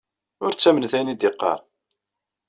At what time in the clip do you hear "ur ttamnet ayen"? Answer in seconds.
0.43-1.13